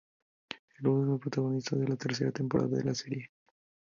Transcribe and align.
Oro 0.83 1.03
es 1.05 1.09
el 1.13 1.19
protagonista 1.19 1.75
de 1.75 1.87
la 1.87 1.95
tercera 1.95 2.31
temporada 2.31 2.75
de 2.75 2.83
la 2.83 2.95
serie. 2.95 3.29